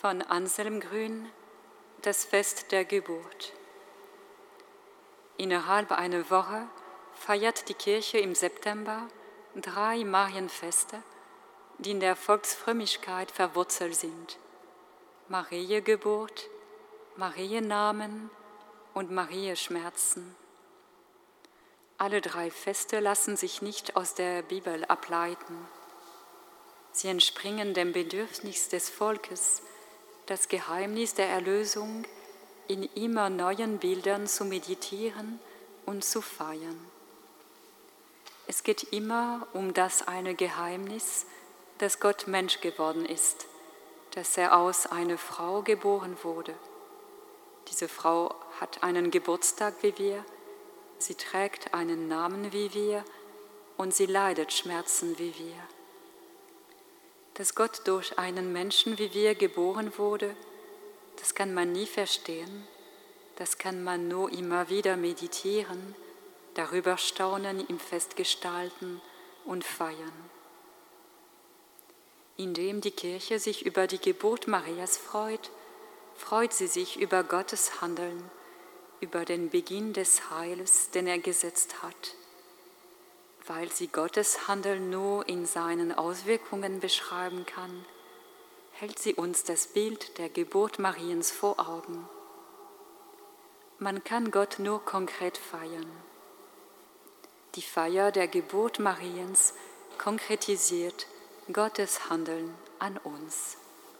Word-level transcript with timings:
Von 0.00 0.22
Anselm 0.22 0.80
Grün, 0.80 1.28
das 2.00 2.24
Fest 2.24 2.72
der 2.72 2.86
Geburt. 2.86 3.52
Innerhalb 5.36 5.92
einer 5.92 6.30
Woche 6.30 6.66
feiert 7.12 7.68
die 7.68 7.74
Kirche 7.74 8.16
im 8.16 8.34
September 8.34 9.08
drei 9.54 10.02
Marienfeste, 10.04 11.02
die 11.76 11.90
in 11.90 12.00
der 12.00 12.16
Volksfrömmigkeit 12.16 13.30
verwurzelt 13.30 13.94
sind. 13.94 14.38
Mariengeburt, 15.28 16.48
Mariennamen 17.16 18.30
und 18.94 19.10
Marienschmerzen. 19.10 20.34
Alle 21.98 22.22
drei 22.22 22.50
Feste 22.50 23.00
lassen 23.00 23.36
sich 23.36 23.60
nicht 23.60 23.96
aus 23.96 24.14
der 24.14 24.40
Bibel 24.40 24.82
ableiten. 24.86 25.68
Sie 26.90 27.08
entspringen 27.08 27.74
dem 27.74 27.92
Bedürfnis 27.92 28.70
des 28.70 28.88
Volkes, 28.88 29.60
das 30.30 30.46
Geheimnis 30.46 31.14
der 31.14 31.28
Erlösung 31.28 32.04
in 32.68 32.84
immer 32.94 33.28
neuen 33.30 33.78
Bildern 33.78 34.28
zu 34.28 34.44
meditieren 34.44 35.40
und 35.86 36.04
zu 36.04 36.22
feiern. 36.22 36.78
Es 38.46 38.62
geht 38.62 38.92
immer 38.92 39.48
um 39.54 39.74
das 39.74 40.06
eine 40.06 40.36
Geheimnis, 40.36 41.26
dass 41.78 41.98
Gott 41.98 42.28
Mensch 42.28 42.60
geworden 42.60 43.04
ist, 43.06 43.48
dass 44.12 44.36
er 44.36 44.56
aus 44.56 44.86
einer 44.86 45.18
Frau 45.18 45.62
geboren 45.62 46.16
wurde. 46.22 46.54
Diese 47.66 47.88
Frau 47.88 48.32
hat 48.60 48.84
einen 48.84 49.10
Geburtstag 49.10 49.74
wie 49.82 49.98
wir, 49.98 50.24
sie 50.98 51.16
trägt 51.16 51.74
einen 51.74 52.06
Namen 52.06 52.52
wie 52.52 52.72
wir 52.72 53.04
und 53.76 53.92
sie 53.92 54.06
leidet 54.06 54.52
Schmerzen 54.52 55.18
wie 55.18 55.34
wir. 55.36 55.79
Dass 57.40 57.54
Gott 57.54 57.80
durch 57.86 58.18
einen 58.18 58.52
Menschen 58.52 58.98
wie 58.98 59.14
wir 59.14 59.34
geboren 59.34 59.96
wurde, 59.96 60.36
das 61.16 61.34
kann 61.34 61.54
man 61.54 61.72
nie 61.72 61.86
verstehen, 61.86 62.68
das 63.36 63.56
kann 63.56 63.82
man 63.82 64.08
nur 64.08 64.30
immer 64.30 64.68
wieder 64.68 64.98
meditieren, 64.98 65.94
darüber 66.52 66.98
staunen, 66.98 67.66
ihm 67.66 67.78
festgestalten 67.78 69.00
und 69.46 69.64
feiern. 69.64 70.12
Indem 72.36 72.82
die 72.82 72.90
Kirche 72.90 73.38
sich 73.38 73.64
über 73.64 73.86
die 73.86 74.02
Geburt 74.02 74.46
Marias 74.46 74.98
freut, 74.98 75.50
freut 76.16 76.52
sie 76.52 76.66
sich 76.66 77.00
über 77.00 77.24
Gottes 77.24 77.80
Handeln, 77.80 78.22
über 79.00 79.24
den 79.24 79.48
Beginn 79.48 79.94
des 79.94 80.28
Heiles, 80.28 80.90
den 80.90 81.06
er 81.06 81.18
gesetzt 81.18 81.82
hat. 81.82 82.16
Weil 83.46 83.70
sie 83.72 83.88
Gottes 83.88 84.48
Handeln 84.48 84.90
nur 84.90 85.28
in 85.28 85.46
seinen 85.46 85.92
Auswirkungen 85.92 86.80
beschreiben 86.80 87.46
kann, 87.46 87.84
hält 88.72 88.98
sie 88.98 89.14
uns 89.14 89.44
das 89.44 89.66
Bild 89.66 90.18
der 90.18 90.28
Geburt 90.28 90.78
Mariens 90.78 91.30
vor 91.30 91.58
Augen. 91.60 92.08
Man 93.78 94.04
kann 94.04 94.30
Gott 94.30 94.58
nur 94.58 94.84
konkret 94.84 95.38
feiern. 95.38 95.90
Die 97.54 97.62
Feier 97.62 98.12
der 98.12 98.28
Geburt 98.28 98.78
Mariens 98.78 99.54
konkretisiert 99.98 101.06
Gottes 101.52 102.08
Handeln 102.08 102.54
an 102.78 102.96
uns. 102.98 103.56